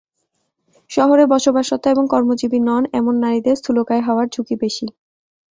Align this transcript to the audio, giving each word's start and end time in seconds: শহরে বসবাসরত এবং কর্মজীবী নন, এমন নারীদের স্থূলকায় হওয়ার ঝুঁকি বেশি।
শহরে 0.89 1.23
বসবাসরত 1.25 1.83
এবং 1.87 2.03
কর্মজীবী 2.07 2.59
নন, 2.59 2.83
এমন 2.93 3.15
নারীদের 3.23 3.55
স্থূলকায় 3.57 4.05
হওয়ার 4.07 4.27
ঝুঁকি 4.33 4.55
বেশি। 4.63 4.85